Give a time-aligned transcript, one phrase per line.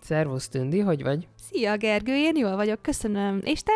[0.00, 1.28] Szervusz, Tündi, hogy vagy?
[1.36, 3.40] Szia, Gergő, én jól vagyok, köszönöm.
[3.44, 3.72] És te?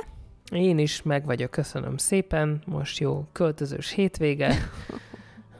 [0.52, 2.62] Én is meg vagyok, köszönöm szépen.
[2.66, 4.54] Most jó költözős hétvége.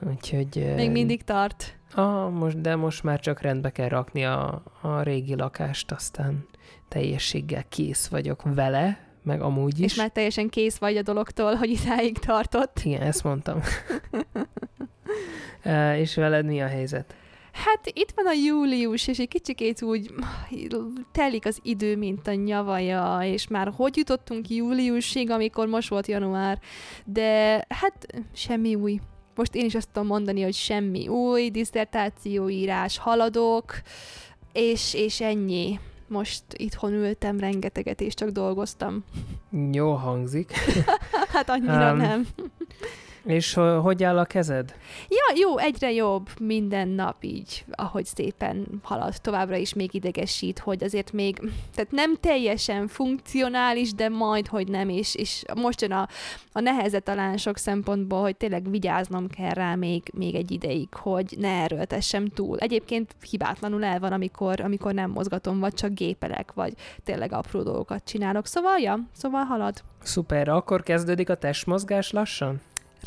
[0.08, 0.72] Úgyhogy...
[0.76, 1.76] Még mindig tart.
[1.94, 6.46] Ah, most, de most már csak rendbe kell rakni a, a régi lakást, aztán
[6.88, 9.84] teljességgel kész vagyok vele, meg amúgy is.
[9.84, 12.80] És már teljesen kész vagy a dologtól, hogy idáig tartott.
[12.84, 13.60] Igen, ezt mondtam.
[15.62, 17.14] e, és veled mi a helyzet?
[17.52, 20.14] Hát itt van a július, és egy kicsikét úgy
[21.12, 26.58] telik az idő, mint a nyavaja, és már hogy jutottunk júliusig, amikor most volt január,
[27.04, 29.00] de hát semmi új.
[29.34, 33.74] Most én is azt tudom mondani, hogy semmi új, diszertációírás, haladok,
[34.52, 35.78] és, és ennyi.
[36.08, 39.04] Most itthon ültem rengeteget, és csak dolgoztam.
[39.72, 40.52] Jó hangzik.
[41.32, 42.26] hát annyira um, nem.
[43.24, 44.74] És hogy áll a kezed?
[45.08, 50.84] Ja, jó, egyre jobb minden nap így, ahogy szépen halad továbbra is még idegesít, hogy
[50.84, 51.38] azért még,
[51.74, 56.08] tehát nem teljesen funkcionális, de majd, hogy nem, és, és most jön a,
[56.52, 61.36] a neheze talán sok szempontból, hogy tényleg vigyáznom kell rá még, még egy ideig, hogy
[61.38, 62.58] ne erőltessem túl.
[62.58, 66.72] Egyébként hibátlanul el van, amikor, amikor nem mozgatom, vagy csak gépelek, vagy
[67.04, 68.46] tényleg apró dolgokat csinálok.
[68.46, 69.82] Szóval, ja, szóval halad.
[70.02, 72.60] Szuper, akkor kezdődik a testmozgás lassan?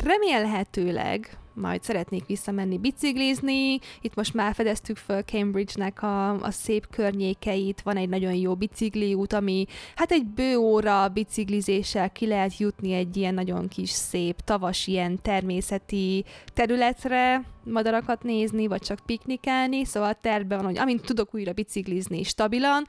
[0.04, 3.78] Remélhetőleg majd szeretnék visszamenni biciklizni.
[4.00, 9.32] Itt most már fedeztük föl Cambridge-nek a, a szép környékeit, van egy nagyon jó bicikliút,
[9.32, 14.86] ami hát egy bő óra biciklizéssel ki lehet jutni egy ilyen nagyon kis szép tavas
[14.86, 21.52] ilyen természeti területre, madarakat nézni, vagy csak piknikelni, szóval tervben van, hogy amint tudok újra
[21.52, 22.86] biciklizni stabilan,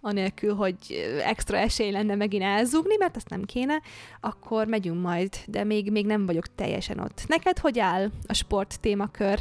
[0.00, 0.76] anélkül, hogy
[1.24, 3.80] extra esély lenne megint elzugni, mert azt nem kéne,
[4.20, 7.24] akkor megyünk majd, de még, még nem vagyok teljesen ott.
[7.26, 9.38] Neked hogy áll a sport témakör?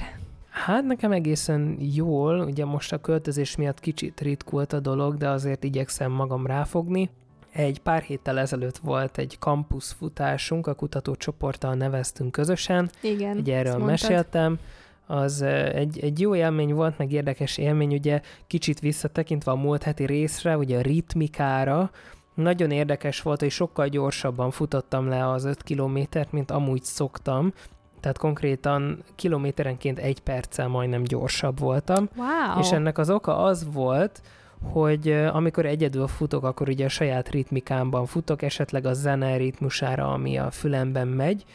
[0.50, 5.64] Hát nekem egészen jól, ugye most a költözés miatt kicsit ritkult a dolog, de azért
[5.64, 7.10] igyekszem magam ráfogni.
[7.52, 12.90] Egy pár héttel ezelőtt volt egy campus futásunk, a kutatócsoporttal neveztünk közösen.
[13.02, 14.60] Igen, Ugye erről meséltem.
[15.06, 20.06] Az egy, egy jó élmény volt, meg érdekes élmény, ugye kicsit visszatekintve a múlt heti
[20.06, 21.92] részre, ugye a ritmikára,
[22.34, 27.54] nagyon érdekes volt, hogy sokkal gyorsabban futottam le az 5 kilométert, mint amúgy szoktam,
[28.00, 32.10] tehát konkrétan kilométerenként egy perccel majdnem gyorsabb voltam.
[32.16, 32.60] Wow.
[32.60, 34.22] És ennek az oka az volt,
[34.64, 40.38] hogy amikor egyedül futok, akkor ugye a saját ritmikámban futok, esetleg a zene ritmusára, ami
[40.38, 41.46] a fülemben megy.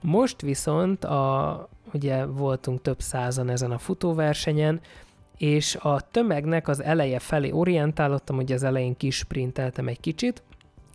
[0.00, 4.80] Most viszont a, ugye voltunk több százan ezen a futóversenyen,
[5.36, 10.42] és a tömegnek az eleje felé orientálottam, hogy az elején kisprinteltem egy kicsit,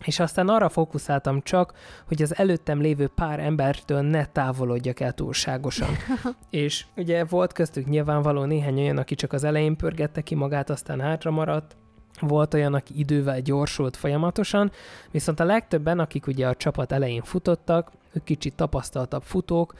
[0.03, 1.73] és aztán arra fókuszáltam csak,
[2.07, 5.89] hogy az előttem lévő pár embertől ne távolodjak el túlságosan.
[6.49, 10.99] és ugye volt köztük nyilvánvaló néhány olyan, aki csak az elején pörgette ki magát, aztán
[10.99, 11.75] hátra maradt,
[12.19, 14.71] volt olyan, aki idővel gyorsult folyamatosan,
[15.11, 19.73] viszont a legtöbben, akik ugye a csapat elején futottak, ők kicsit tapasztaltabb futók,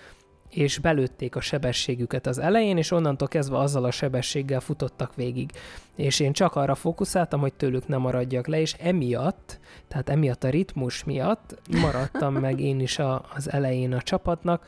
[0.52, 5.52] és belőtték a sebességüket az elején, és onnantól kezdve azzal a sebességgel futottak végig.
[5.96, 10.50] És én csak arra fókuszáltam, hogy tőlük ne maradjak le, és emiatt, tehát emiatt a
[10.50, 14.66] ritmus miatt maradtam meg én is a, az elején a csapatnak,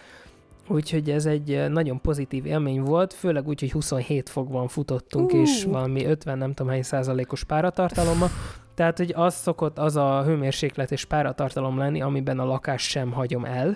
[0.67, 5.39] Úgyhogy ez egy nagyon pozitív élmény volt, főleg úgy, hogy 27 fokban futottunk, uh.
[5.39, 8.29] és valami 50 nem tudom hány százalékos páratartalommal,
[8.75, 13.45] tehát, hogy az szokott az a hőmérséklet és páratartalom lenni, amiben a lakást sem hagyom
[13.45, 13.75] el.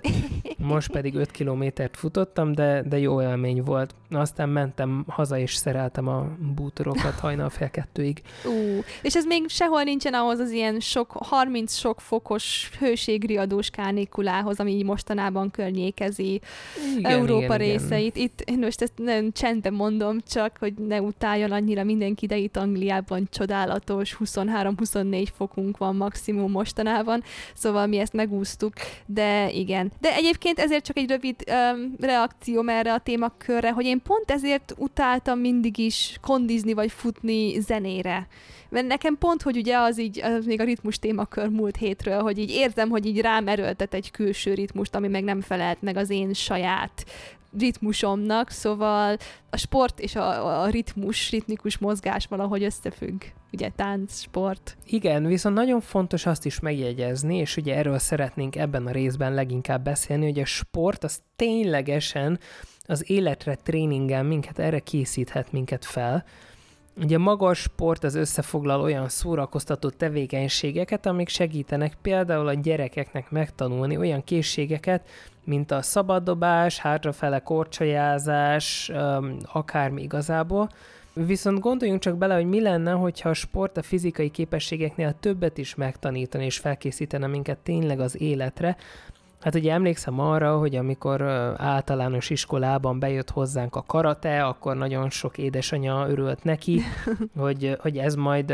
[0.58, 3.96] Most pedig 5 kilométert futottam, de, de jó élmény volt.
[4.10, 8.22] Aztán mentem haza és szereltem a bútorokat hajnal fél kettőig.
[8.46, 14.60] Ú, és ez még sehol nincsen ahhoz az ilyen sok, 30 sok fokos hőségriadós kánékulához,
[14.60, 16.42] ami mostanában környékezi
[16.98, 18.16] igen, Európa igen, részeit.
[18.16, 18.32] Igen.
[18.46, 23.28] Itt most ezt nem csendben mondom, csak hogy ne utáljon annyira mindenki, de itt Angliában
[23.32, 27.24] csodálatos 23 24 fokunk van maximum mostanában,
[27.54, 28.74] szóval mi ezt megúsztuk,
[29.06, 29.92] de igen.
[30.00, 34.74] De egyébként ezért csak egy rövid um, reakcióm erre a témakörre, hogy én pont ezért
[34.78, 38.28] utáltam mindig is kondizni vagy futni zenére.
[38.70, 42.38] Mert nekem pont, hogy ugye az így, az még a ritmus témakör múlt hétről, hogy
[42.38, 46.10] így érzem, hogy így rám erőltet egy külső ritmust, ami meg nem felelt meg az
[46.10, 47.06] én saját
[47.60, 49.18] ritmusomnak, szóval
[49.50, 53.22] a sport és a, a ritmus, ritmikus mozgás valahogy összefügg.
[53.52, 54.78] Ugye tánc, sport.
[54.86, 59.84] Igen, viszont nagyon fontos azt is megjegyezni, és ugye erről szeretnénk ebben a részben leginkább
[59.84, 62.40] beszélni, hogy a sport az ténylegesen
[62.86, 66.26] az életre tréningel minket, erre készíthet minket fel.
[67.02, 74.24] Ugye magas sport az összefoglal olyan szórakoztató tevékenységeket, amik segítenek például a gyerekeknek megtanulni olyan
[74.24, 75.08] készségeket,
[75.44, 78.92] mint a szabaddobás, hátrafele korcsajázás,
[79.54, 80.70] akármi igazából.
[81.14, 85.76] Viszont gondoljunk csak bele, hogy mi lenne, hogyha a sport a fizikai képességeknél többet is
[85.76, 88.78] megtanítani és felkészítene minket tényleg az életre,
[89.48, 91.22] Hát ugye emlékszem arra, hogy amikor
[91.58, 96.82] általános iskolában bejött hozzánk a karate, akkor nagyon sok édesanyja örült neki,
[97.38, 98.54] hogy, hogy ez majd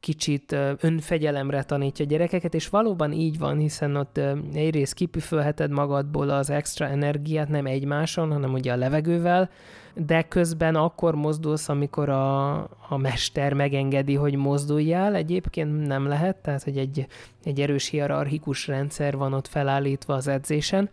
[0.00, 4.20] kicsit önfegyelemre tanítja a gyerekeket, és valóban így van, hiszen ott
[4.54, 9.50] egyrészt kipüfölheted magadból az extra energiát nem egymáson, hanem ugye a levegővel,
[9.94, 12.54] de közben akkor mozdulsz, amikor a,
[12.88, 15.14] a mester megengedi, hogy mozduljál.
[15.14, 17.06] Egyébként nem lehet, tehát hogy egy,
[17.44, 20.90] egy erős hierarchikus rendszer van ott felállítva az edzésen.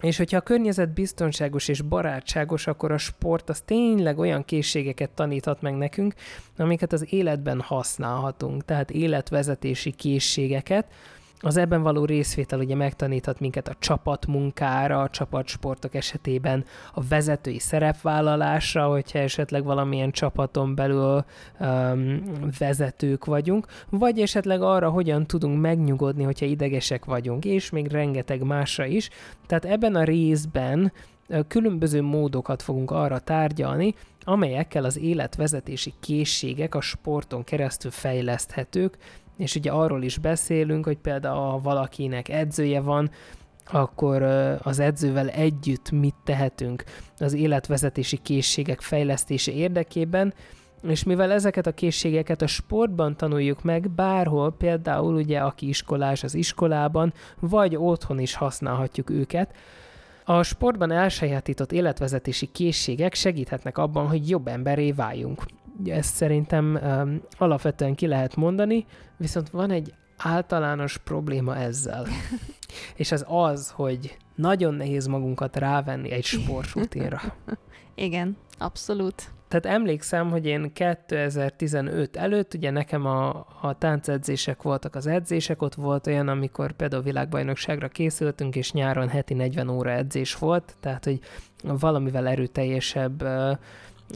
[0.00, 5.62] És hogyha a környezet biztonságos és barátságos, akkor a sport az tényleg olyan készségeket taníthat
[5.62, 6.14] meg nekünk,
[6.56, 10.86] amiket az életben használhatunk, tehát életvezetési készségeket,
[11.40, 16.64] az ebben való részvétel ugye megtaníthat minket a csapatmunkára, a csapatsportok esetében
[16.94, 21.24] a vezetői szerepvállalásra, hogyha esetleg valamilyen csapaton belül
[21.60, 22.22] um,
[22.58, 28.84] vezetők vagyunk, vagy esetleg arra, hogyan tudunk megnyugodni, hogyha idegesek vagyunk, és még rengeteg másra
[28.84, 29.08] is.
[29.46, 30.92] Tehát ebben a részben
[31.48, 38.98] különböző módokat fogunk arra tárgyalni, amelyekkel az életvezetési készségek a sporton keresztül fejleszthetők,
[39.38, 43.10] és ugye arról is beszélünk, hogy például ha valakinek edzője van,
[43.70, 44.22] akkor
[44.62, 46.84] az edzővel együtt mit tehetünk
[47.18, 50.34] az életvezetési készségek fejlesztése érdekében,
[50.82, 56.34] és mivel ezeket a készségeket a sportban tanuljuk meg, bárhol, például ugye aki iskolás az
[56.34, 59.54] iskolában, vagy otthon is használhatjuk őket,
[60.24, 65.42] a sportban elsajátított életvezetési készségek segíthetnek abban, hogy jobb emberé váljunk
[65.84, 68.86] ezt szerintem um, alapvetően ki lehet mondani,
[69.16, 72.06] viszont van egy általános probléma ezzel.
[72.96, 77.20] És ez az, hogy nagyon nehéz magunkat rávenni egy sportrutinra.
[77.94, 79.30] Igen, abszolút.
[79.48, 85.74] Tehát emlékszem, hogy én 2015 előtt, ugye nekem a, a táncedzések voltak az edzések, ott
[85.74, 91.20] volt olyan, amikor például világbajnokságra készültünk, és nyáron heti 40 óra edzés volt, tehát hogy
[91.62, 93.58] valamivel erőteljesebb uh,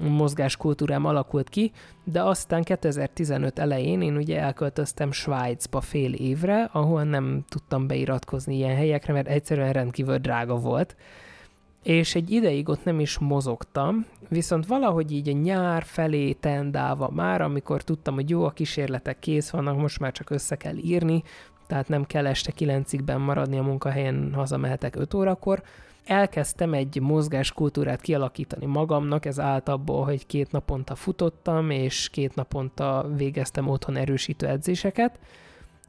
[0.03, 1.73] mozgáskultúrám alakult ki,
[2.05, 8.77] de aztán 2015 elején én ugye elköltöztem Svájcba fél évre, ahol nem tudtam beiratkozni ilyen
[8.77, 10.97] helyekre, mert egyszerűen rendkívül drága volt,
[11.83, 17.41] és egy ideig ott nem is mozogtam, viszont valahogy így a nyár felé tendálva már,
[17.41, 21.23] amikor tudtam, hogy jó, a kísérletek kész vannak, most már csak össze kell írni,
[21.67, 25.63] tehát nem kell este kilencig maradni a munkahelyen, hazamehetek 5 órakor,
[26.05, 33.07] elkezdtem egy mozgáskultúrát kialakítani magamnak, ez állt abból, hogy két naponta futottam, és két naponta
[33.17, 35.19] végeztem otthon erősítő edzéseket,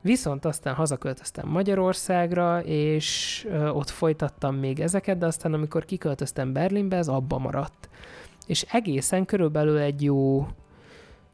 [0.04, 7.07] Viszont aztán hazaköltöztem Magyarországra, és ott folytattam még ezeket, de aztán amikor kiköltöztem Berlinbe, ez
[7.07, 7.89] abba maradt.
[8.48, 10.48] És egészen körülbelül egy jó,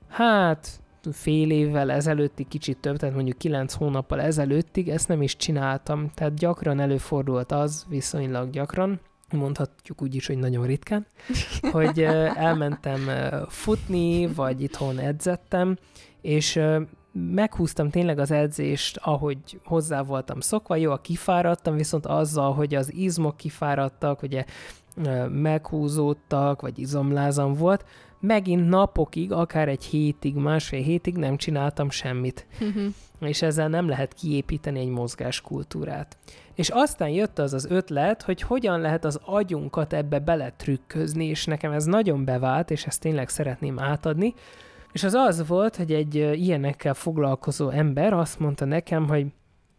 [0.08, 6.10] hát fél évvel ezelőttig, kicsit több, tehát mondjuk kilenc hónappal ezelőttig ezt nem is csináltam,
[6.13, 9.00] tehát gyakran előfordult az, viszonylag gyakran,
[9.31, 11.06] mondhatjuk úgy is, hogy nagyon ritkán,
[11.72, 12.01] hogy
[12.36, 13.10] elmentem
[13.48, 15.77] futni, vagy itthon edzettem,
[16.22, 16.60] és
[17.12, 22.94] meghúztam tényleg az edzést, ahogy hozzá voltam szokva, jó, a kifáradtam, viszont azzal, hogy az
[22.94, 24.46] izmok kifáradtak, ugye
[25.29, 27.86] meghúzódtak, vagy izomlázam volt,
[28.20, 32.46] megint napokig, akár egy hétig, másfél hétig nem csináltam semmit.
[32.62, 32.94] Uh-huh.
[33.20, 36.18] És ezzel nem lehet kiépíteni egy mozgáskultúrát.
[36.56, 41.72] És aztán jött az az ötlet, hogy hogyan lehet az agyunkat ebbe beletrükközni, és nekem
[41.72, 44.34] ez nagyon bevált, és ezt tényleg szeretném átadni.
[44.92, 49.26] És az az volt, hogy egy ilyenekkel foglalkozó ember azt mondta nekem, hogy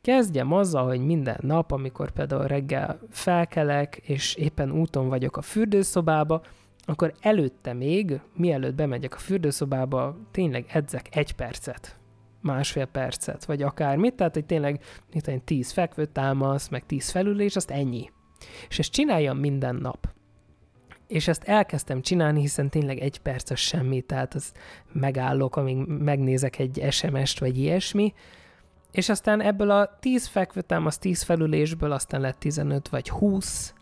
[0.00, 6.42] kezdjem azzal, hogy minden nap, amikor például reggel felkelek, és éppen úton vagyok a fürdőszobába,
[6.90, 11.98] akkor előtte még, mielőtt bemegyek a fürdőszobába, tényleg edzek egy percet,
[12.40, 14.82] másfél percet, vagy akármit, tehát hogy tényleg
[15.12, 18.10] mint tíz fekvő támasz, meg tíz felülés, azt ennyi.
[18.68, 20.08] És ezt csináljam minden nap.
[21.06, 24.52] És ezt elkezdtem csinálni, hiszen tényleg egy perces semmi, tehát az
[24.92, 28.14] megállok, amíg megnézek egy SMS-t, vagy ilyesmi,
[28.90, 33.74] és aztán ebből a 10 fekvőtámasz, 10 felülésből aztán lett 15 vagy 20,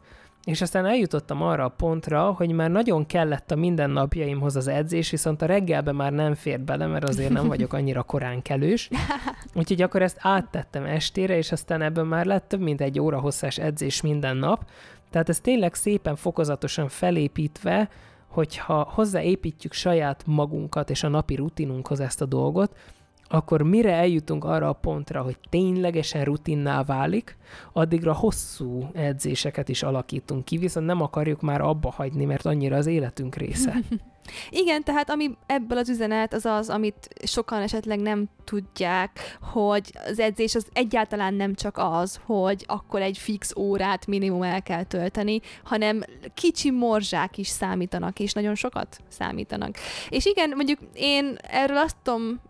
[0.49, 5.43] és aztán eljutottam arra a pontra, hogy már nagyon kellett a mindennapjaimhoz az edzés, viszont
[5.43, 8.89] a reggelben már nem fér bele, mert azért nem vagyok annyira korán kelős.
[9.55, 13.59] Úgyhogy akkor ezt áttettem estére, és aztán ebből már lett több mint egy óra hosszás
[13.59, 14.65] edzés minden nap,
[15.11, 17.89] Tehát ez tényleg szépen fokozatosan felépítve,
[18.29, 22.77] hogyha hozzáépítjük saját magunkat és a napi rutinunkhoz ezt a dolgot,
[23.29, 27.37] akkor mire eljutunk arra a pontra, hogy ténylegesen rutinná válik,
[27.73, 32.87] addigra hosszú edzéseket is alakítunk ki, viszont nem akarjuk már abba hagyni, mert annyira az
[32.87, 33.75] életünk része.
[34.51, 40.19] Igen, tehát ami ebből az üzenet az az, amit sokan esetleg nem tudják, hogy az
[40.19, 45.41] edzés az egyáltalán nem csak az, hogy akkor egy fix órát minimum el kell tölteni,
[45.65, 46.03] hanem
[46.35, 49.77] kicsi morzsák is számítanak, és nagyon sokat számítanak.
[50.09, 52.41] És igen, mondjuk én erről azt tudom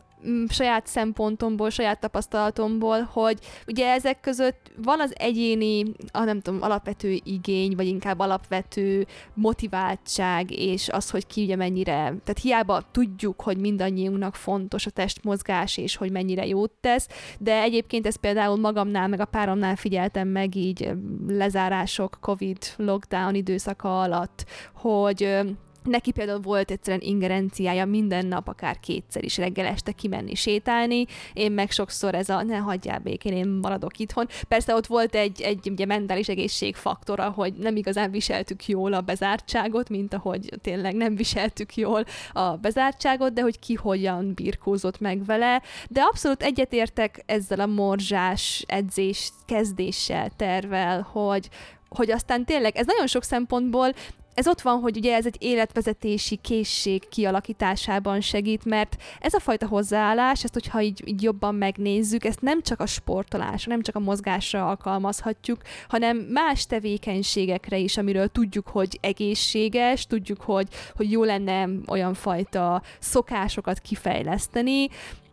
[0.48, 7.18] saját szempontomból, saját tapasztalatomból, hogy ugye ezek között van az egyéni, a nem tudom, alapvető
[7.25, 13.58] igény, vagy inkább alapvető motiváltság, és az, hogy ki ugye mennyire, tehát hiába tudjuk, hogy
[13.58, 17.08] mindannyiunknak fontos a testmozgás, és hogy mennyire jót tesz,
[17.38, 20.90] de egyébként ezt például magamnál, meg a páromnál figyeltem meg így
[21.28, 24.44] lezárások, Covid, lockdown időszaka alatt,
[24.75, 25.38] hogy
[25.82, 31.52] Neki például volt egyszerűen ingerenciája minden nap, akár kétszer is reggel este kimenni sétálni, én
[31.52, 34.26] meg sokszor ez a ne hagyjál békén, én maradok itthon.
[34.49, 39.88] Persze ott volt egy, egy ugye mentális egészségfaktora, hogy nem igazán viseltük jól a bezártságot,
[39.88, 45.62] mint ahogy tényleg nem viseltük jól a bezártságot, de hogy ki hogyan birkózott meg vele.
[45.88, 51.49] De abszolút egyetértek ezzel a morzsás edzés kezdéssel, tervel, hogy,
[51.88, 53.92] hogy aztán tényleg ez nagyon sok szempontból
[54.38, 59.66] ez ott van, hogy ugye ez egy életvezetési készség kialakításában segít, mert ez a fajta
[59.66, 64.00] hozzáállás, ezt hogyha így, így jobban megnézzük, ezt nem csak a sportolásra, nem csak a
[64.00, 71.68] mozgásra alkalmazhatjuk, hanem más tevékenységekre is, amiről tudjuk, hogy egészséges, tudjuk, hogy, hogy jó lenne
[71.87, 74.88] olyan fajta szokásokat kifejleszteni,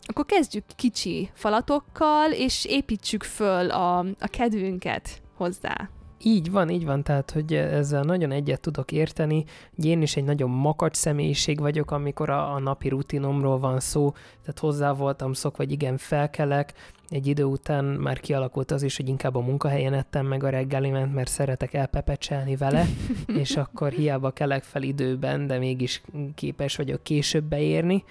[0.05, 5.89] akkor kezdjük kicsi falatokkal, és építsük föl a, a kedvünket hozzá.
[6.27, 9.45] Így van, így van, tehát hogy ezzel nagyon egyet tudok érteni.
[9.75, 14.59] Én is egy nagyon makacs személyiség vagyok, amikor a, a napi rutinomról van szó, tehát
[14.59, 16.73] hozzá voltam szok, vagy igen, felkelek,
[17.09, 21.13] egy idő után már kialakult az is, hogy inkább a munkahelyen ettem meg a reggelimet,
[21.13, 22.85] mert szeretek elpepecselni vele,
[23.41, 26.01] és akkor hiába kelek fel időben, de mégis
[26.35, 28.03] képes vagyok később beérni.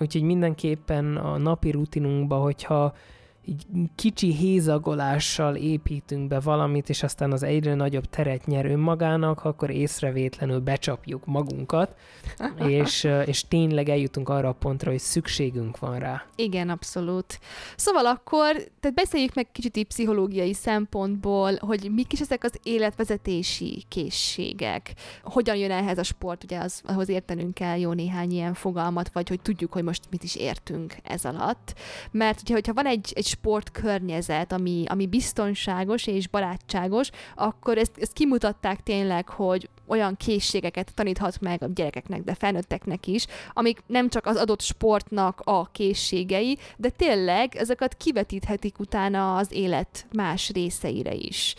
[0.00, 2.94] Úgyhogy mindenképpen a napi rutinunkba, hogyha
[3.44, 9.70] így kicsi hézagolással építünk be valamit, és aztán az egyre nagyobb teret nyer önmagának, akkor
[9.70, 11.94] észrevétlenül becsapjuk magunkat,
[12.66, 16.24] és, és tényleg eljutunk arra a pontra, hogy szükségünk van rá.
[16.36, 17.38] Igen, abszolút.
[17.76, 23.84] Szóval akkor, tehát beszéljük meg kicsit így pszichológiai szempontból, hogy mik is ezek az életvezetési
[23.88, 24.92] készségek.
[25.22, 29.28] Hogyan jön ehhez a sport, ugye az, ahhoz értenünk kell jó néhány ilyen fogalmat, vagy
[29.28, 31.74] hogy tudjuk, hogy most mit is értünk ez alatt.
[32.10, 38.12] Mert ugye, hogyha van egy, egy sportkörnyezet, ami, ami biztonságos és barátságos, akkor ezt, ezt
[38.12, 44.26] kimutatták tényleg, hogy olyan készségeket taníthat meg a gyerekeknek, de felnőtteknek is, amik nem csak
[44.26, 51.54] az adott sportnak a készségei, de tényleg ezeket kivetíthetik utána az élet más részeire is.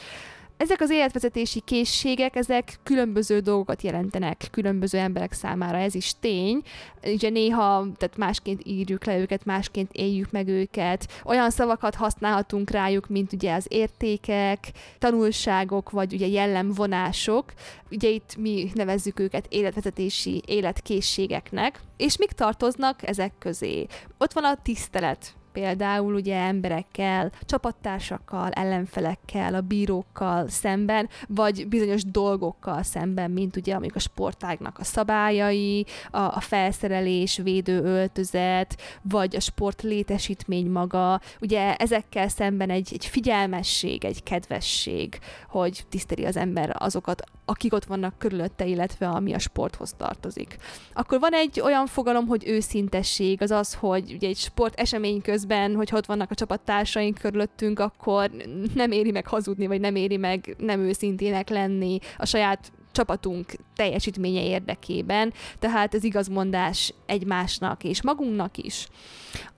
[0.62, 6.62] Ezek az életvezetési készségek, ezek különböző dolgokat jelentenek különböző emberek számára, ez is tény.
[7.04, 11.22] Ugye néha tehát másként írjuk le őket, másként éljük meg őket.
[11.26, 17.54] Olyan szavakat használhatunk rájuk, mint ugye az értékek, tanulságok, vagy ugye jellemvonások.
[17.92, 21.80] Ugye itt mi nevezzük őket életvezetési életkészségeknek.
[21.98, 23.86] És mik tartoznak ezek közé?
[24.18, 32.84] Ott van a tisztelet, például ugye emberekkel, csapattársakkal, ellenfelekkel, a bírókkal szemben, vagy bizonyos dolgokkal
[32.84, 39.82] szemben, mint ugye amik a sportágnak a szabályai, a, a felszerelés, védőöltözet, vagy a sport
[39.82, 41.22] létesítmény maga.
[41.42, 47.86] Ugye ezekkel szemben egy, egy figyelmesség, egy kedvesség, hogy tiszteli az ember azokat, akik ott
[47.86, 50.58] vannak körülötte, illetve ami a sporthoz tartozik.
[50.94, 55.76] Akkor van egy olyan fogalom, hogy őszintesség, az az, hogy ugye egy sport esemény közben,
[55.76, 58.32] hogy ott vannak a csapattársaink körülöttünk, akkor
[58.74, 64.44] nem éri meg hazudni, vagy nem éri meg nem őszintének lenni a saját csapatunk teljesítménye
[64.44, 68.88] érdekében, tehát ez igazmondás egymásnak és magunknak is.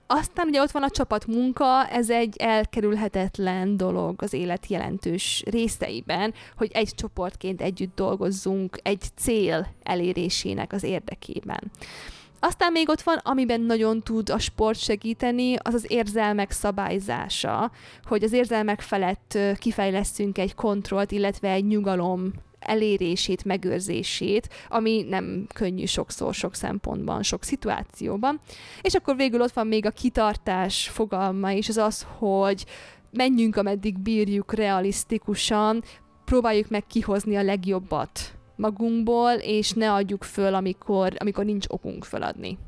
[0.06, 6.70] Aztán ugye ott van a csapatmunka, ez egy elkerülhetetlen dolog az élet jelentős részeiben, hogy
[6.72, 11.70] egy csoportként együtt dolgozzunk egy cél elérésének az érdekében.
[12.40, 17.70] Aztán még ott van, amiben nagyon tud a sport segíteni, az az érzelmek szabályzása,
[18.04, 22.32] hogy az érzelmek felett kifejlesztünk egy kontrollt, illetve egy nyugalom
[22.64, 28.40] elérését, megőrzését, ami nem könnyű sokszor, sok szempontban, sok szituációban.
[28.80, 32.64] És akkor végül ott van még a kitartás fogalma, és az az, hogy
[33.10, 35.82] menjünk, ameddig bírjuk realisztikusan,
[36.24, 42.58] próbáljuk meg kihozni a legjobbat magunkból, és ne adjuk föl, amikor, amikor nincs okunk föladni.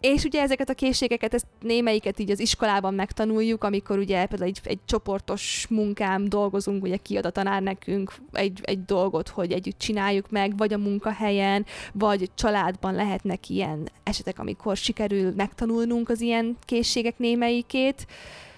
[0.00, 4.60] És ugye ezeket a készségeket, ezt némelyiket így az iskolában megtanuljuk, amikor ugye például egy,
[4.64, 10.30] egy csoportos munkám dolgozunk, ugye kiad a tanár nekünk egy, egy dolgot, hogy együtt csináljuk
[10.30, 17.18] meg, vagy a munkahelyen, vagy családban lehetnek ilyen esetek, amikor sikerül megtanulnunk az ilyen készségek
[17.18, 18.06] némelyikét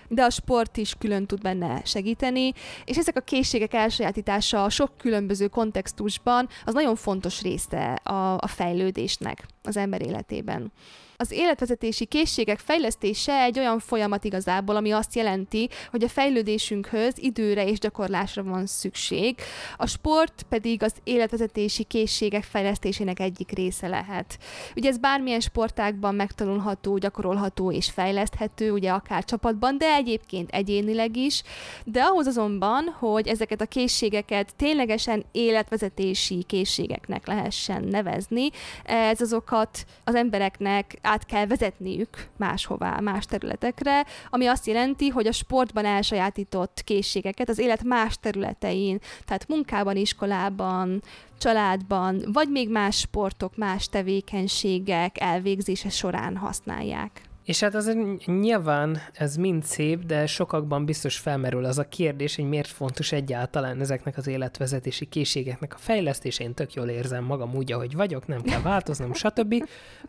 [0.09, 2.53] de a sport is külön tud benne segíteni,
[2.85, 8.47] és ezek a készségek elsajátítása a sok különböző kontextusban az nagyon fontos része a, a
[8.47, 10.73] fejlődésnek az ember életében.
[11.17, 17.67] Az életvezetési készségek fejlesztése egy olyan folyamat igazából, ami azt jelenti, hogy a fejlődésünkhöz időre
[17.67, 19.37] és gyakorlásra van szükség.
[19.77, 24.39] A sport pedig az életvezetési készségek fejlesztésének egyik része lehet.
[24.77, 31.43] Ugye ez bármilyen sportákban megtanulható, gyakorolható és fejleszthető, ugye akár csapatban, de egyébként egyénileg is.
[31.85, 38.49] De ahhoz azonban, hogy ezeket a készségeket ténylegesen életvezetési készségeknek lehessen nevezni,
[38.85, 45.33] ez azokat az embereknek át kell vezetniük máshová, más területekre, ami azt jelenti, hogy a
[45.33, 51.03] sportban elsajátított készségeket az élet más területein, tehát munkában, iskolában,
[51.39, 57.21] családban, vagy még más sportok, más tevékenységek elvégzése során használják.
[57.45, 57.97] És hát az
[58.27, 63.81] nyilván ez mind szép, de sokakban biztos felmerül az a kérdés, hogy miért fontos egyáltalán
[63.81, 66.45] ezeknek az életvezetési készségeknek a fejlesztése.
[66.45, 69.65] Én tök jól érzem magam úgy, ahogy vagyok, nem kell változnom, stb.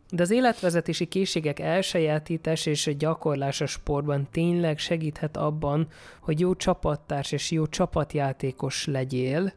[0.09, 5.87] De az életvezetési készségek elsajátítás és gyakorlás a sportban tényleg segíthet abban,
[6.21, 9.53] hogy jó csapattárs és jó csapatjátékos legyél,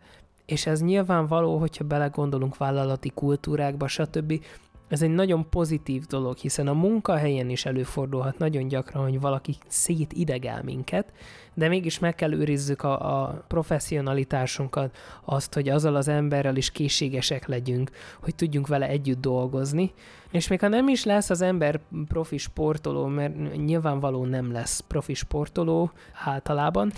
[0.46, 4.40] és ez nyilvánvaló, hogyha belegondolunk vállalati kultúrákba, stb.,
[4.88, 10.62] ez egy nagyon pozitív dolog, hiszen a munkahelyen is előfordulhat nagyon gyakran, hogy valaki szétidegel
[10.64, 11.12] minket,
[11.54, 17.46] de mégis meg kell őrizzük a, a professzionalitásunkat, azt, hogy azzal az emberrel is készségesek
[17.46, 17.90] legyünk,
[18.22, 19.92] hogy tudjunk vele együtt dolgozni,
[20.30, 25.14] és még ha nem is lesz az ember profi sportoló, mert nyilvánvaló nem lesz profi
[25.14, 25.90] sportoló
[26.24, 26.92] általában,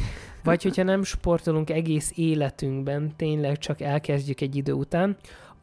[0.45, 5.17] vagy hogyha nem sportolunk egész életünkben, tényleg csak elkezdjük egy idő után,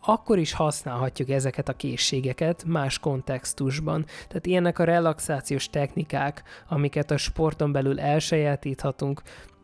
[0.08, 4.06] akkor is használhatjuk ezeket a készségeket más kontextusban.
[4.28, 9.22] Tehát ilyenek a relaxációs technikák, amiket a sporton belül elsajátíthatunk.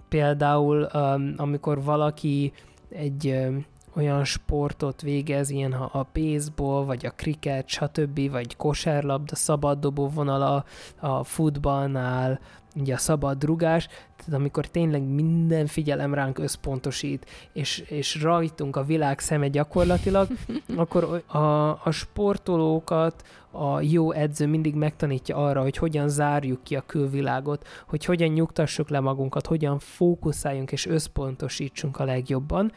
[0.10, 2.54] Például, um, amikor valaki
[2.90, 9.36] egy um, olyan sportot végez, ilyen ha a baseball, vagy a kriket, stb., vagy kosárlabda,
[9.36, 10.66] szabaddobó vonala
[11.00, 12.40] a futballnál,
[12.76, 18.84] ugye a szabad rugás, tehát amikor tényleg minden figyelem ránk összpontosít, és, és rajtunk a
[18.84, 20.28] világ szeme gyakorlatilag,
[20.76, 21.38] akkor a,
[21.70, 28.06] a sportolókat a jó edző mindig megtanítja arra, hogy hogyan zárjuk ki a külvilágot, hogy
[28.06, 32.72] hogyan nyugtassuk le magunkat, hogyan fókuszáljunk és összpontosítsunk a legjobban,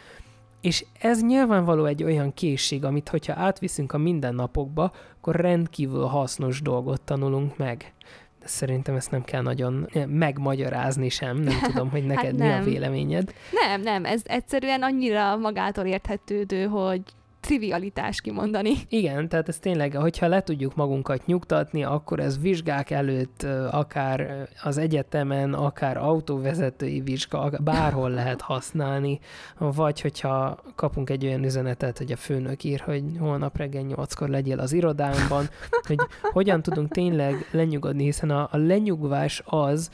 [0.61, 7.00] és ez nyilvánvaló egy olyan készség, amit hogyha átviszünk a mindennapokba, akkor rendkívül hasznos dolgot
[7.00, 7.94] tanulunk meg
[8.46, 13.35] szerintem ezt nem kell nagyon megmagyarázni sem, nem tudom, hogy neked hát mi a véleményed.
[13.66, 17.02] Nem, nem, ez egyszerűen annyira magától érthetődő, hogy
[17.46, 18.72] trivialitás kimondani.
[18.88, 24.78] Igen, tehát ez tényleg, hogyha le tudjuk magunkat nyugtatni, akkor ez vizsgák előtt, akár az
[24.78, 29.18] egyetemen, akár autóvezetői vizsga, bárhol lehet használni,
[29.59, 34.59] vagy hogyha kapunk egy olyan üzenetet, hogy a főnök ír, hogy holnap reggel nyolckor legyél
[34.59, 35.48] az irodámban,
[35.87, 39.90] hogy hogyan tudunk tényleg lenyugodni, hiszen a, a lenyugvás az,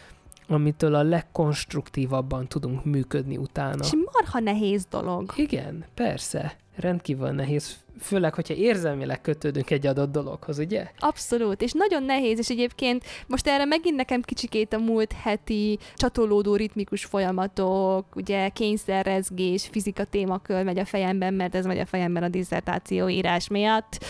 [0.48, 3.84] amitől a legkonstruktívabban tudunk működni utána.
[3.84, 5.32] És marha nehéz dolog.
[5.36, 10.86] Igen, persze rendkívül nehéz, főleg, hogyha érzelmileg kötődünk egy adott dologhoz, ugye?
[10.98, 16.56] Abszolút, és nagyon nehéz, és egyébként most erre megint nekem kicsikét a múlt heti csatolódó
[16.56, 22.28] ritmikus folyamatok, ugye kényszerrezgés, fizika témakör megy a fejemben, mert ez megy a fejemben a
[22.28, 24.04] diszertáció írás miatt.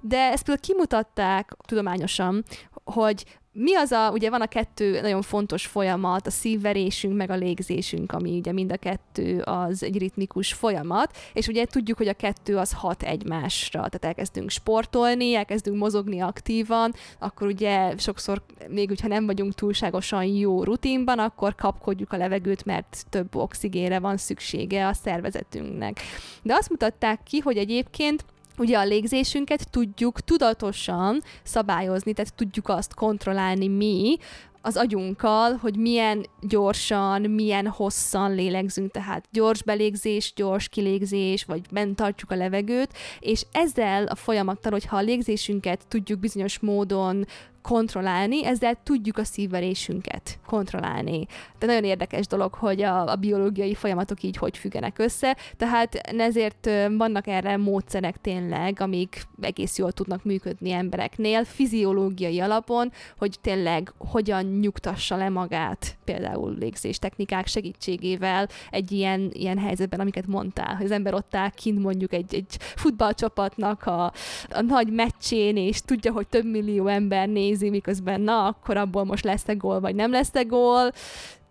[0.00, 2.44] De ezt például kimutatták tudományosan,
[2.84, 7.34] hogy mi az a, ugye van a kettő nagyon fontos folyamat, a szívverésünk meg a
[7.34, 12.12] légzésünk, ami ugye mind a kettő az egy ritmikus folyamat, és ugye tudjuk, hogy a
[12.12, 19.08] kettő az hat egymásra, tehát elkezdünk sportolni, elkezdünk mozogni aktívan, akkor ugye sokszor még, hogyha
[19.08, 24.92] nem vagyunk túlságosan jó rutinban, akkor kapkodjuk a levegőt, mert több oxigénre van szüksége a
[24.92, 26.00] szervezetünknek.
[26.42, 28.24] De azt mutatták ki, hogy egyébként
[28.58, 34.16] ugye a légzésünket tudjuk tudatosan szabályozni, tehát tudjuk azt kontrollálni mi,
[34.62, 41.96] az agyunkkal, hogy milyen gyorsan, milyen hosszan lélegzünk, tehát gyors belégzés, gyors kilégzés, vagy bent
[41.96, 47.26] tartjuk a levegőt, és ezzel a folyamattal, hogyha a légzésünket tudjuk bizonyos módon
[47.62, 51.26] kontrollálni, ezzel tudjuk a szívverésünket kontrollálni.
[51.58, 56.70] De nagyon érdekes dolog, hogy a, a biológiai folyamatok így hogy függenek össze, tehát ezért
[56.96, 64.44] vannak erre módszerek tényleg, amik egész jól tudnak működni embereknél, fiziológiai alapon, hogy tényleg hogyan
[64.44, 70.90] nyugtassa le magát, például légzés technikák segítségével egy ilyen, ilyen helyzetben, amiket mondtál, hogy az
[70.90, 74.04] ember ott áll kint mondjuk egy, egy futballcsapatnak a,
[74.50, 79.24] a nagy meccsén, és tudja, hogy több millió ember nézi, miközben na, akkor abból most
[79.24, 80.92] lesz-e gól, vagy nem lesz-e gól.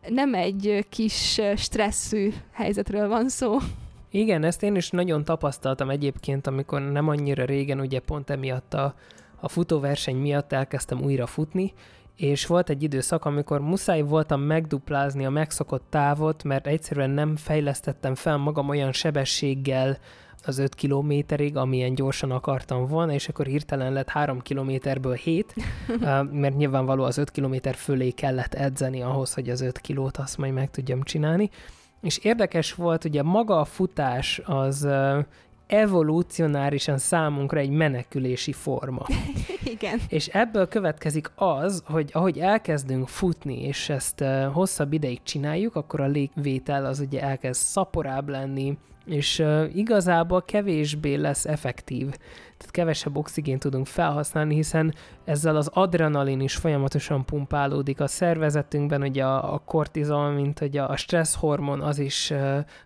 [0.07, 3.57] Nem egy kis stresszű helyzetről van szó.
[4.09, 8.95] Igen, ezt én is nagyon tapasztaltam egyébként, amikor nem annyira régen, ugye pont emiatt a,
[9.39, 11.73] a futóverseny miatt elkezdtem újra futni,
[12.15, 18.15] és volt egy időszak, amikor muszáj voltam megduplázni a megszokott távot, mert egyszerűen nem fejlesztettem
[18.15, 19.97] fel magam olyan sebességgel
[20.45, 25.55] az 5 kilométerig, amilyen gyorsan akartam volna, és akkor hirtelen lett 3 kilométerből 7,
[26.31, 30.53] mert nyilvánvaló az 5 kilométer fölé kellett edzeni ahhoz, hogy az 5 kilót azt majd
[30.53, 31.49] meg tudjam csinálni.
[32.01, 34.87] És érdekes volt, ugye maga a futás az
[35.71, 39.05] evolúcionárisan számunkra egy menekülési forma.
[39.75, 39.99] Igen.
[40.07, 46.07] És ebből következik az, hogy ahogy elkezdünk futni, és ezt hosszabb ideig csináljuk, akkor a
[46.07, 52.09] légvétel az ugye elkezd szaporább lenni, és igazából kevésbé lesz effektív.
[52.57, 54.93] Tehát kevesebb oxigént tudunk felhasználni, hiszen
[55.25, 60.89] ezzel az adrenalin is folyamatosan pumpálódik a szervezetünkben, hogy a, a kortizol, mint hogy a,
[60.89, 62.33] a stressz hormon, az is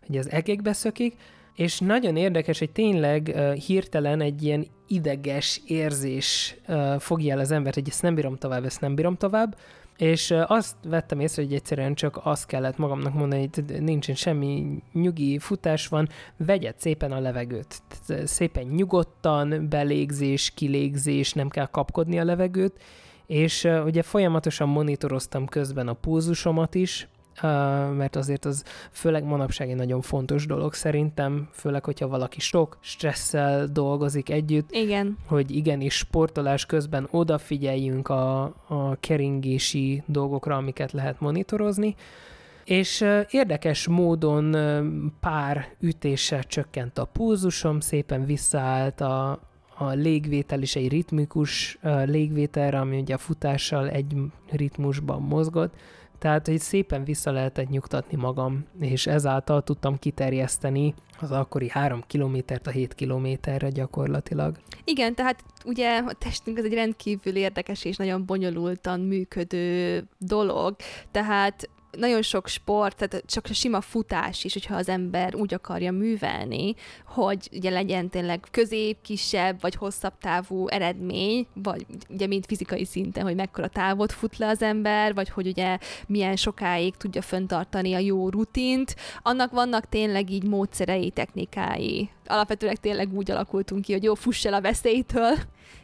[0.07, 1.15] hogy az egekbe szökik,
[1.55, 7.51] és nagyon érdekes, hogy tényleg uh, hirtelen egy ilyen ideges érzés uh, fogja el az
[7.51, 9.57] embert, hogy ezt nem bírom tovább, ezt nem bírom tovább,
[9.97, 14.81] és uh, azt vettem észre, hogy egyszerűen csak azt kellett magamnak mondani, hogy nincsen semmi
[14.93, 17.81] nyugi futás van, vegyed szépen a levegőt.
[18.23, 22.81] Szépen nyugodtan, belégzés, kilégzés, nem kell kapkodni a levegőt,
[23.25, 27.07] és uh, ugye folyamatosan monitoroztam közben a pulzusomat is,
[27.95, 33.67] mert azért az főleg manapság egy nagyon fontos dolog szerintem, főleg, hogyha valaki sok stresszel
[33.67, 34.71] dolgozik együtt.
[34.71, 35.17] Igen.
[35.27, 41.95] Hogy igenis sportolás közben odafigyeljünk a, a keringési dolgokra, amiket lehet monitorozni.
[42.65, 44.55] És érdekes módon
[45.19, 49.39] pár ütéssel csökkent a pulzusom, szépen visszaállt a,
[49.77, 54.15] a légvétel is egy ritmikus légvételre, ami ugye a futással egy
[54.49, 55.73] ritmusban mozgott,
[56.17, 62.67] tehát, hogy szépen vissza lehetett nyugtatni magam, és ezáltal tudtam kiterjeszteni az akkori három kilométert
[62.67, 64.57] a 7 kilométerre gyakorlatilag.
[64.83, 70.75] Igen, tehát ugye a testünk az egy rendkívül érdekes és nagyon bonyolultan működő dolog,
[71.11, 75.91] tehát nagyon sok sport, tehát csak a sima futás is, hogyha az ember úgy akarja
[75.91, 82.85] művelni, hogy ugye legyen tényleg közép, kisebb vagy hosszabb távú eredmény, vagy ugye mind fizikai
[82.85, 85.77] szinten, hogy mekkora távot fut le az ember, vagy hogy ugye
[86.07, 92.09] milyen sokáig tudja föntartani a jó rutint, annak vannak tényleg így módszerei, technikái.
[92.25, 95.35] Alapvetően tényleg úgy alakultunk ki, hogy jó, fuss el a veszélytől,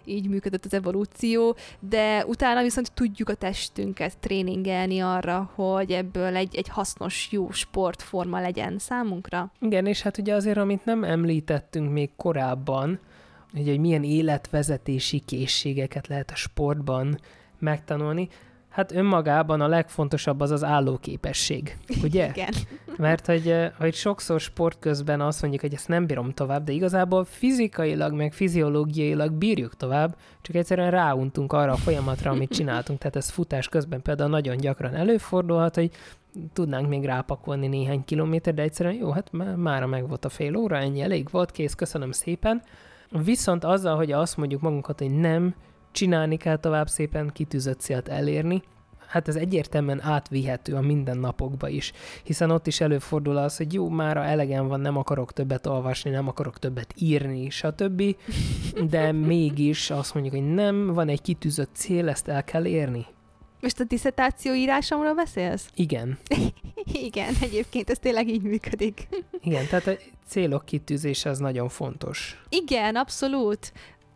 [0.06, 6.56] így működött az evolúció, de utána viszont tudjuk a testünket tréningelni arra, hogy ebből egy,
[6.56, 9.52] egy hasznos, jó sportforma legyen számunkra.
[9.60, 13.00] Igen, és hát ugye azért, amit nem említettünk még korábban,
[13.54, 17.20] hogy, hogy milyen életvezetési készségeket lehet a sportban
[17.60, 18.30] megtanulni,
[18.72, 22.30] Hát önmagában a legfontosabb az az állóképesség, ugye?
[22.30, 22.54] Igen.
[22.98, 27.26] Mert hogy, hogy sokszor sport közben azt mondjuk, hogy ezt nem bírom tovább, de igazából
[27.26, 33.00] fizikailag, meg fiziológiailag bírjuk tovább, csak egyszerűen ráuntunk arra a folyamatra, amit csináltunk.
[33.00, 35.92] Tehát ez futás közben például nagyon gyakran előfordulhat, hogy
[36.54, 40.78] tudnánk még rápakolni néhány kilométer, de egyszerűen jó, hát mára meg volt a fél óra,
[40.78, 42.62] ennyi elég volt, kész, köszönöm szépen.
[43.10, 45.56] Viszont azzal, hogy azt mondjuk magunkat, hogy nem,
[45.92, 48.62] csinálni kell tovább szépen kitűzött célt elérni,
[49.12, 51.92] hát ez egyértelműen átvihető a mindennapokba is,
[52.24, 56.28] hiszen ott is előfordul az, hogy jó, már elegem van, nem akarok többet olvasni, nem
[56.28, 58.16] akarok többet írni, stb.,
[58.90, 63.06] de mégis azt mondjuk, hogy nem, van egy kitűzött cél, ezt el kell érni.
[63.62, 65.70] Most a diszertáció írásomról beszélsz?
[65.76, 66.18] Igen.
[67.08, 69.08] Igen, egyébként ez tényleg így működik.
[69.42, 72.44] Igen, tehát a célok kitűzése az nagyon fontos.
[72.50, 73.72] Igen, abszolút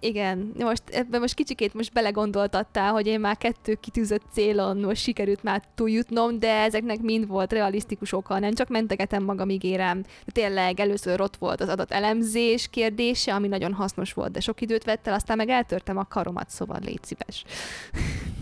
[0.05, 5.43] igen, most ebben most kicsikét most belegondoltattál, hogy én már kettő kitűzött célon most sikerült
[5.43, 10.03] már túljutnom, de ezeknek mind volt realisztikus oka, nem csak mentegetem magam, ígérem.
[10.25, 14.83] Tényleg először ott volt az adat elemzés kérdése, ami nagyon hasznos volt, de sok időt
[14.83, 17.43] vett el, aztán meg eltörtem a karomat, szóval légy szíves.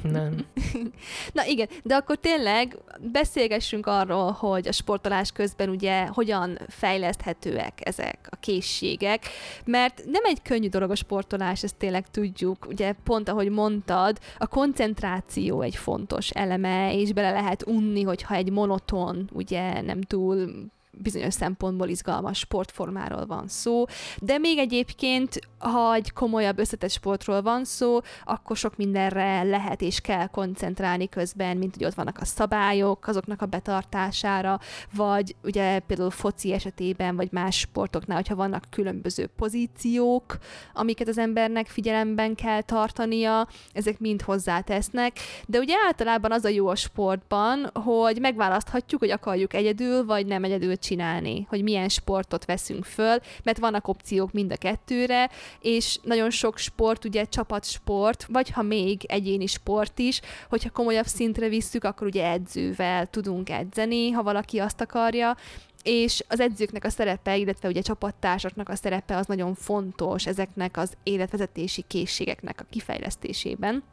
[0.03, 0.45] Nem.
[1.37, 2.77] Na igen, de akkor tényleg
[3.11, 9.25] beszélgessünk arról, hogy a sportolás közben ugye hogyan fejleszthetőek ezek a készségek,
[9.65, 12.67] mert nem egy könnyű dolog a sportolás tanulás, ezt tényleg tudjuk.
[12.69, 18.51] Ugye pont ahogy mondtad, a koncentráció egy fontos eleme, és bele lehet unni, hogyha egy
[18.51, 20.49] monoton, ugye nem túl
[20.97, 23.85] bizonyos szempontból izgalmas sportformáról van szó,
[24.19, 29.99] de még egyébként, ha egy komolyabb összetett sportról van szó, akkor sok mindenre lehet és
[29.99, 34.59] kell koncentrálni közben, mint hogy ott vannak a szabályok, azoknak a betartására,
[34.95, 40.37] vagy ugye például foci esetében, vagy más sportoknál, hogyha vannak különböző pozíciók,
[40.73, 46.67] amiket az embernek figyelemben kell tartania, ezek mind hozzátesznek, de ugye általában az a jó
[46.67, 52.85] a sportban, hogy megválaszthatjuk, hogy akarjuk egyedül, vagy nem egyedül csinálni, hogy milyen sportot veszünk
[52.85, 55.29] föl, mert vannak opciók mind a kettőre,
[55.61, 61.47] és nagyon sok sport, ugye csapatsport, vagy ha még egyéni sport is, hogyha komolyabb szintre
[61.47, 65.37] visszük, akkor ugye edzővel tudunk edzeni, ha valaki azt akarja,
[65.83, 70.93] és az edzőknek a szerepe, illetve ugye csapattársaknak a szerepe az nagyon fontos ezeknek az
[71.03, 73.83] életvezetési készségeknek a kifejlesztésében.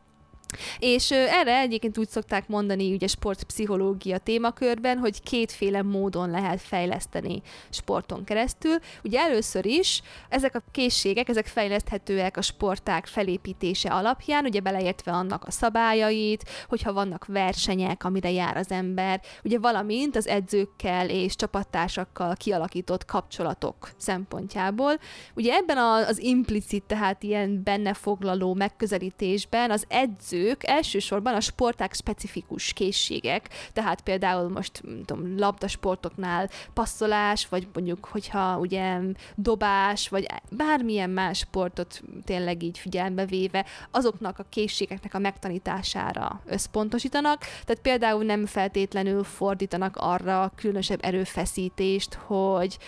[0.79, 8.25] És erre egyébként úgy szokták mondani ugye sportpszichológia témakörben, hogy kétféle módon lehet fejleszteni sporton
[8.25, 8.77] keresztül.
[9.05, 15.45] Ugye először is ezek a készségek, ezek fejleszthetőek a sporták felépítése alapján, ugye beleértve annak
[15.45, 22.35] a szabályait, hogyha vannak versenyek, amire jár az ember, ugye valamint az edzőkkel és csapattársakkal
[22.35, 24.99] kialakított kapcsolatok szempontjából.
[25.35, 32.73] Ugye ebben az implicit, tehát ilyen bennefoglaló megközelítésben az edző edzők elsősorban a sporták specifikus
[32.73, 38.99] készségek, tehát például most tudom, labdasportoknál passzolás, vagy mondjuk, hogyha ugye
[39.35, 47.41] dobás, vagy bármilyen más sportot tényleg így figyelembe véve, azoknak a készségeknek a megtanítására összpontosítanak,
[47.41, 52.79] tehát például nem feltétlenül fordítanak arra különösebb erőfeszítést, hogy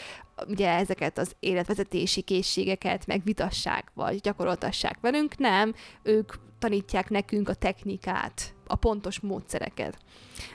[0.49, 8.55] ugye ezeket az életvezetési készségeket megvitassák, vagy gyakoroltassák velünk, nem, ők tanítják nekünk a technikát,
[8.67, 9.97] a pontos módszereket.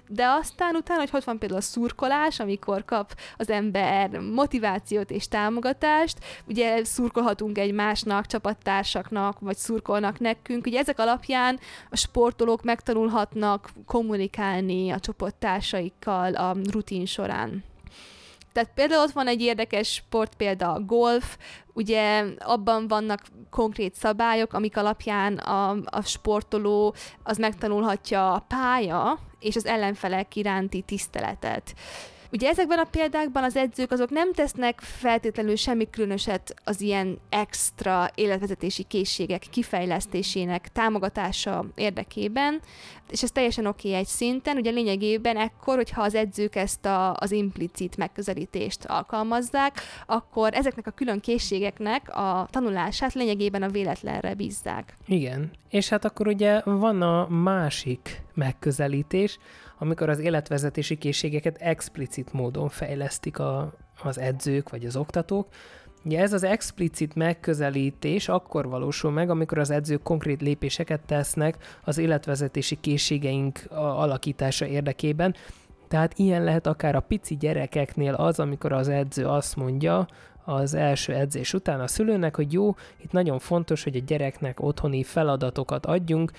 [0.07, 5.27] De aztán utána, hogy hogy van például a szurkolás, amikor kap az ember motivációt és
[5.27, 14.89] támogatást, ugye szurkolhatunk egymásnak, csapattársaknak, vagy szurkolnak nekünk, ugye ezek alapján a sportolók megtanulhatnak kommunikálni
[14.89, 17.63] a csapattársaikkal a rutin során.
[18.57, 21.37] Tehát például ott van egy érdekes sport, például a golf,
[21.73, 29.55] ugye abban vannak konkrét szabályok, amik alapján a, a sportoló az megtanulhatja a pálya és
[29.55, 31.73] az ellenfelek iránti tiszteletet.
[32.31, 38.09] Ugye ezekben a példákban az edzők azok nem tesznek feltétlenül semmi különöset az ilyen extra
[38.15, 42.61] életvezetési készségek kifejlesztésének támogatása érdekében,
[43.09, 47.13] és ez teljesen oké okay egy szinten, ugye lényegében ekkor, hogyha az edzők ezt a,
[47.13, 54.97] az implicit megközelítést alkalmazzák, akkor ezeknek a külön készségeknek a tanulását lényegében a véletlenre bízzák.
[55.07, 59.39] Igen, és hát akkor ugye van a másik megközelítés,
[59.77, 65.47] amikor az életvezetési készségeket explicit módon fejlesztik a, az edzők vagy az oktatók.
[66.05, 71.97] Ugye ez az explicit megközelítés akkor valósul meg, amikor az edzők konkrét lépéseket tesznek az
[71.97, 75.35] életvezetési készségeink alakítása érdekében,
[75.87, 80.07] tehát ilyen lehet akár a pici gyerekeknél az, amikor az edző azt mondja,
[80.45, 85.03] az első edzés után a szülőnek, hogy jó, itt nagyon fontos, hogy a gyereknek otthoni
[85.03, 86.31] feladatokat adjunk,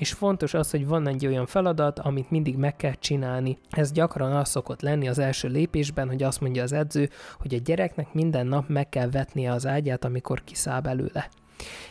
[0.00, 3.58] és fontos az, hogy van egy olyan feladat, amit mindig meg kell csinálni.
[3.70, 7.08] Ez gyakran az szokott lenni az első lépésben, hogy azt mondja az edző,
[7.38, 11.28] hogy a gyereknek minden nap meg kell vetnie az ágyát, amikor kiszáll belőle.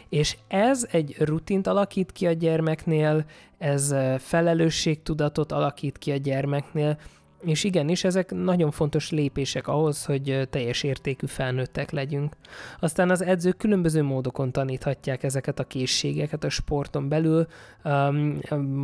[0.09, 3.25] És ez egy rutint alakít ki a gyermeknél,
[3.57, 6.97] ez felelősségtudatot alakít ki a gyermeknél,
[7.41, 12.35] és igenis, ezek nagyon fontos lépések ahhoz, hogy teljes értékű felnőttek legyünk.
[12.79, 17.47] Aztán az edzők különböző módokon taníthatják ezeket a készségeket a sporton belül.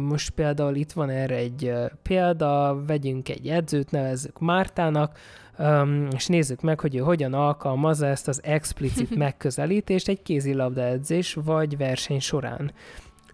[0.07, 5.17] Most például itt van erre egy példa, vegyünk egy edzőt, nevezzük Mártának,
[6.15, 11.77] és nézzük meg, hogy ő hogyan alkalmazza ezt az explicit megközelítést egy kézilabda edzés vagy
[11.77, 12.71] verseny során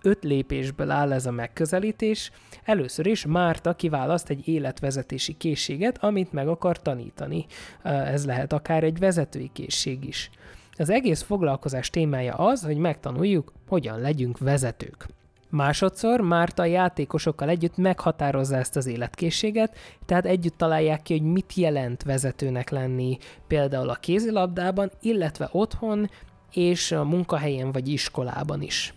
[0.03, 2.31] öt lépésből áll ez a megközelítés.
[2.63, 7.45] Először is Márta kiválaszt egy életvezetési készséget, amit meg akar tanítani.
[7.83, 10.29] Ez lehet akár egy vezetői készség is.
[10.77, 15.07] Az egész foglalkozás témája az, hogy megtanuljuk, hogyan legyünk vezetők.
[15.49, 21.53] Másodszor Márta a játékosokkal együtt meghatározza ezt az életkészséget, tehát együtt találják ki, hogy mit
[21.53, 26.09] jelent vezetőnek lenni például a kézilabdában, illetve otthon
[26.53, 28.93] és a munkahelyen vagy iskolában is.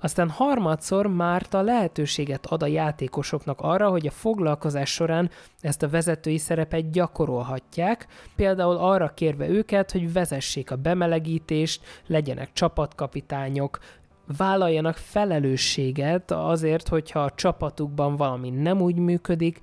[0.00, 6.38] Aztán harmadszor Márta lehetőséget ad a játékosoknak arra, hogy a foglalkozás során ezt a vezetői
[6.38, 13.78] szerepet gyakorolhatják, például arra kérve őket, hogy vezessék a bemelegítést, legyenek csapatkapitányok,
[14.36, 19.60] vállaljanak felelősséget azért, hogyha a csapatukban valami nem úgy működik,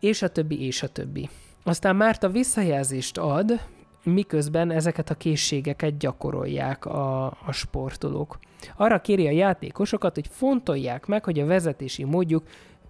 [0.00, 1.28] és a többi, és a többi.
[1.64, 3.60] Aztán Márta visszajelzést ad,
[4.04, 8.38] miközben ezeket a készségeket gyakorolják a, a sportolók.
[8.76, 12.42] Arra kéri a játékosokat, hogy fontolják meg, hogy a vezetési módjuk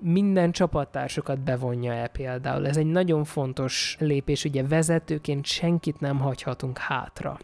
[0.07, 2.67] minden csapattársukat bevonja-e például.
[2.67, 7.39] Ez egy nagyon fontos lépés, ugye vezetőként senkit nem hagyhatunk hátra.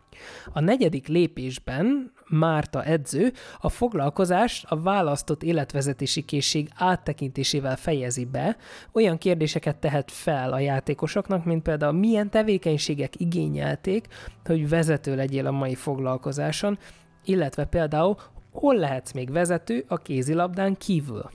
[0.53, 8.57] A negyedik lépésben Márta edző a foglalkozást a választott életvezetési készség áttekintésével fejezi be,
[8.92, 14.07] olyan kérdéseket tehet fel a játékosoknak, mint például milyen tevékenységek igényelték,
[14.44, 16.79] hogy vezető legyél a mai foglalkozáson,
[17.25, 18.16] illetve például
[18.53, 21.31] hol lehetsz még vezető a kézilabdán kívül.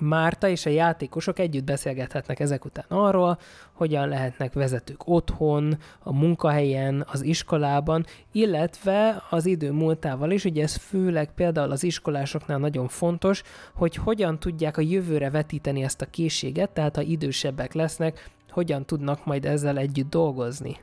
[0.00, 3.38] Márta és a játékosok együtt beszélgethetnek ezek után arról,
[3.72, 10.74] hogyan lehetnek vezetők otthon, a munkahelyen, az iskolában, illetve az idő múltával is, ugye ez
[10.76, 13.42] főleg például az iskolásoknál nagyon fontos,
[13.74, 19.24] hogy hogyan tudják a jövőre vetíteni ezt a készséget, tehát ha idősebbek lesznek, hogyan tudnak
[19.24, 20.76] majd ezzel együtt dolgozni.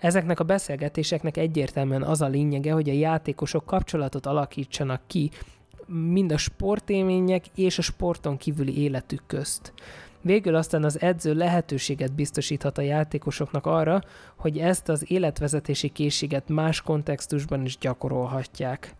[0.00, 5.30] Ezeknek a beszélgetéseknek egyértelműen az a lényege, hogy a játékosok kapcsolatot alakítsanak ki
[5.86, 9.72] mind a sportélmények és a sporton kívüli életük közt.
[10.20, 14.00] Végül aztán az edző lehetőséget biztosíthat a játékosoknak arra,
[14.36, 18.94] hogy ezt az életvezetési készséget más kontextusban is gyakorolhatják.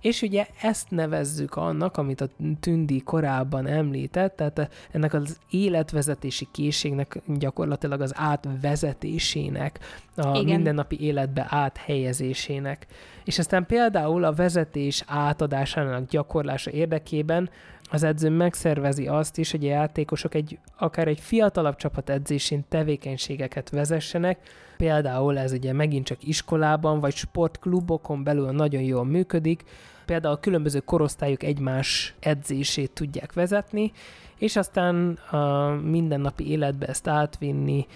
[0.00, 2.28] És ugye ezt nevezzük annak, amit a
[2.60, 9.78] Tündi korábban említett, tehát ennek az életvezetési készségnek gyakorlatilag az átvezetésének,
[10.16, 10.44] a Igen.
[10.44, 12.86] mindennapi életbe áthelyezésének.
[13.24, 17.50] És aztán például a vezetés átadásának gyakorlása érdekében
[17.90, 23.70] az edző megszervezi azt is, hogy a játékosok egy, akár egy fiatalabb csapat edzésén tevékenységeket
[23.70, 24.38] vezessenek,
[24.76, 29.62] például ez ugye megint csak iskolában vagy sportklubokon belül nagyon jól működik,
[30.04, 33.92] például a különböző korosztályok egymás edzését tudják vezetni,
[34.38, 37.86] és aztán a mindennapi életbe ezt átvinni,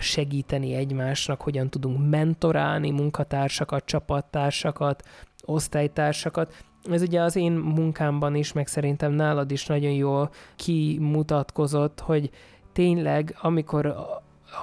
[0.00, 5.02] segíteni egymásnak, hogyan tudunk mentorálni munkatársakat, csapattársakat,
[5.44, 6.54] osztálytársakat.
[6.90, 12.30] Ez ugye az én munkámban is, meg szerintem nálad is nagyon jól kimutatkozott, hogy
[12.72, 13.96] tényleg, amikor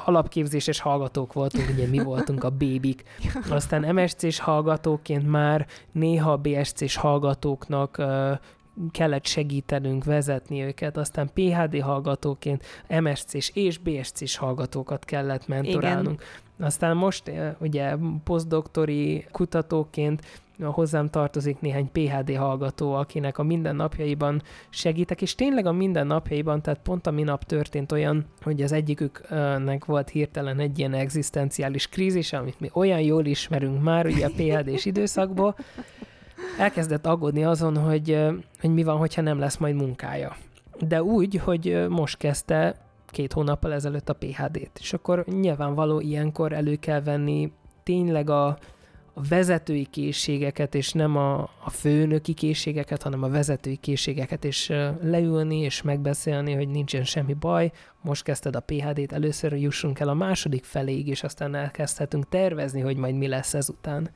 [0.05, 3.03] alapképzéses hallgatók voltunk, ugye mi voltunk a bébik.
[3.49, 8.01] Aztán MSC-s hallgatóként már néha BSC-s hallgatóknak
[8.91, 12.63] kellett segítenünk vezetni őket, aztán PHD hallgatóként
[12.99, 16.21] MSC-s és BSC-s hallgatókat kellett mentorálnunk.
[16.21, 16.67] Igen.
[16.67, 20.21] Aztán most ugye posztdoktori kutatóként
[20.71, 27.07] hozzám tartozik néhány PHD hallgató, akinek a mindennapjaiban segítek, és tényleg a mindennapjaiban, tehát pont
[27.07, 32.69] a minap történt olyan, hogy az egyiküknek volt hirtelen egy ilyen egzisztenciális krízis, amit mi
[32.73, 35.55] olyan jól ismerünk már, ugye a PHD-s időszakból,
[36.57, 38.19] elkezdett aggódni azon, hogy,
[38.59, 40.35] hogy mi van, hogyha nem lesz majd munkája.
[40.79, 42.75] De úgy, hogy most kezdte
[43.13, 47.51] két hónappal ezelőtt a PHD-t, és akkor nyilvánvaló ilyenkor elő kell venni
[47.83, 48.57] tényleg a
[49.13, 54.67] a vezetői készségeket, és nem a, a főnöki készségeket, hanem a vezetői készségeket, és
[55.01, 57.71] leülni és megbeszélni, hogy nincsen semmi baj,
[58.01, 62.97] most kezdted a PHD-t, először jussunk el a második feléig, és aztán elkezdhetünk tervezni, hogy
[62.97, 64.09] majd mi lesz ezután.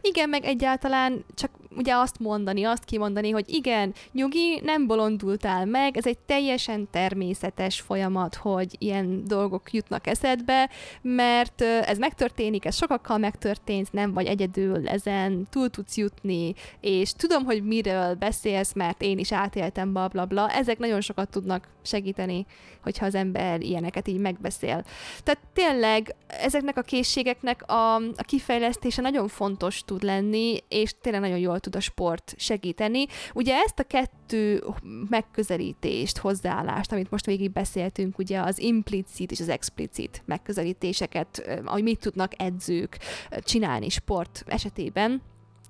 [0.00, 5.96] Igen, meg egyáltalán csak ugye azt mondani, azt kimondani, hogy igen, nyugi, nem bolondultál meg,
[5.96, 10.70] ez egy teljesen természetes folyamat, hogy ilyen dolgok jutnak eszedbe,
[11.02, 17.44] mert ez megtörténik, ez sokakkal megtörtént, nem vagy egyedül ezen, túl tudsz jutni, és tudom,
[17.44, 20.50] hogy miről beszélsz, mert én is átéltem, bla bla bla.
[20.50, 22.46] Ezek nagyon sokat tudnak segíteni,
[22.82, 24.84] hogyha az ember ilyeneket így megbeszél.
[25.22, 31.38] Tehát tényleg ezeknek a készségeknek a, a kifejlesztése nagyon fontos tud lenni, és tényleg nagyon
[31.38, 33.06] jól tud a sport segíteni.
[33.34, 34.64] Ugye ezt a kettő
[35.08, 42.00] megközelítést, hozzáállást, amit most végig beszéltünk, ugye az implicit és az explicit megközelítéseket, hogy mit
[42.00, 42.98] tudnak edzők
[43.42, 45.22] csinálni sport esetében,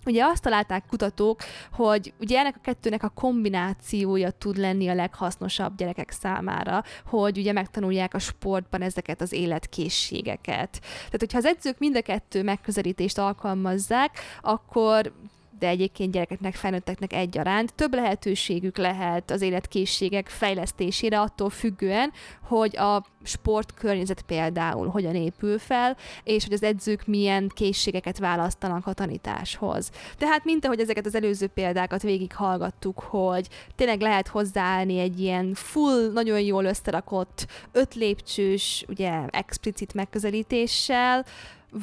[0.09, 1.41] Ugye azt találták kutatók,
[1.73, 7.53] hogy ugye ennek a kettőnek a kombinációja tud lenni a leghasznosabb gyerekek számára, hogy ugye
[7.53, 10.81] megtanulják a sportban ezeket az életkészségeket.
[10.81, 15.13] Tehát, hogyha az edzők mind a kettő megközelítést alkalmazzák, akkor
[15.59, 17.75] de egyébként gyerekeknek, felnőtteknek egyaránt.
[17.75, 25.97] Több lehetőségük lehet az életkészségek fejlesztésére attól függően, hogy a sportkörnyezet például hogyan épül fel,
[26.23, 29.91] és hogy az edzők milyen készségeket választanak a tanításhoz.
[30.19, 36.11] Tehát mint ahogy ezeket az előző példákat végighallgattuk, hogy tényleg lehet hozzáállni egy ilyen full,
[36.13, 41.25] nagyon jól összerakott, öt lépcsős, ugye explicit megközelítéssel,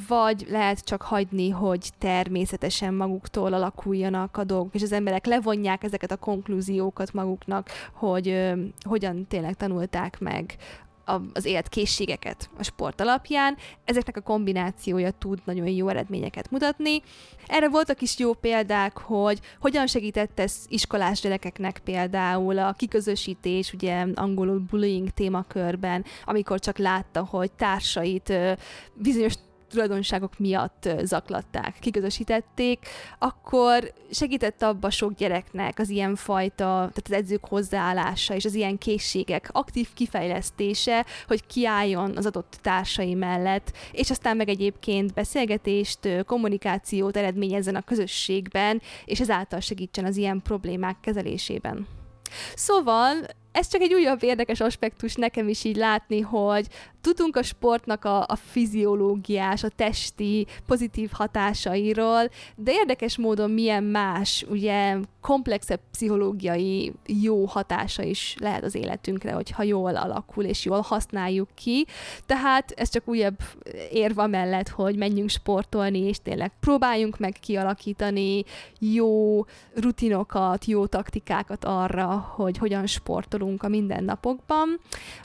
[0.08, 6.12] vagy lehet csak hagyni, hogy természetesen maguktól alakuljanak a dolgok, és az emberek levonják ezeket
[6.12, 10.56] a konklúziókat maguknak, hogy ö, hogyan tényleg tanulták meg
[11.34, 13.58] az életkészségeket a sport alapján.
[13.84, 17.02] Ezeknek a kombinációja tud nagyon jó eredményeket mutatni.
[17.48, 24.06] Erre voltak is jó példák, hogy hogyan segített ez iskolás gyerekeknek például a kiközösítés, ugye
[24.16, 28.34] angolul bullying témakörben, amikor csak látta, hogy társait
[28.94, 29.34] bizonyos
[29.70, 32.88] tulajdonságok miatt zaklatták, kiközösítették,
[33.20, 38.78] akkor segített abba sok gyereknek az ilyen fajta, tehát az edzők hozzáállása és az ilyen
[38.78, 47.18] készségek aktív kifejlesztése, hogy kiálljon az adott társai mellett, és aztán meg egyébként beszélgetést, kommunikációt
[47.18, 51.88] eredményezzen a közösségben, és ezáltal segítsen az ilyen problémák kezelésében.
[52.56, 53.16] Szóval
[53.56, 56.68] ez csak egy újabb érdekes aspektus nekem is így látni, hogy
[57.02, 64.46] tudunk a sportnak a, a fiziológiás, a testi pozitív hatásairól, de érdekes módon milyen más,
[64.50, 71.48] ugye komplexebb pszichológiai jó hatása is lehet az életünkre, hogyha jól alakul és jól használjuk
[71.54, 71.86] ki.
[72.26, 73.38] Tehát ez csak újabb
[73.92, 78.44] érva mellett, hogy menjünk sportolni, és tényleg próbáljunk meg kialakítani
[78.80, 79.46] jó
[79.76, 84.80] rutinokat, jó taktikákat arra, hogy hogyan sportolunk a mindennapokban.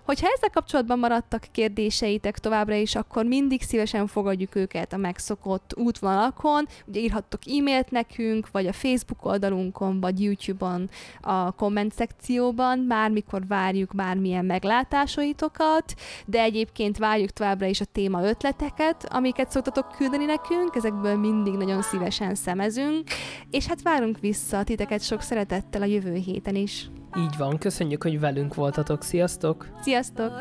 [0.05, 6.67] Hogyha ezzel kapcsolatban maradtak kérdéseitek továbbra is, akkor mindig szívesen fogadjuk őket a megszokott útvonalakon.
[6.87, 10.88] Ugye írhattok e-mailt nekünk, vagy a Facebook oldalunkon, vagy YouTube-on
[11.20, 15.95] a komment szekcióban, bármikor várjuk bármilyen meglátásaitokat,
[16.26, 21.82] de egyébként várjuk továbbra is a téma ötleteket, amiket szoktatok küldeni nekünk, ezekből mindig nagyon
[21.82, 23.09] szívesen szemezünk,
[23.51, 26.91] és hát várunk vissza titeket sok szeretettel a jövő héten is.
[27.16, 29.68] Így van, köszönjük, hogy velünk voltatok, sziasztok!
[29.82, 30.32] Sziasztok!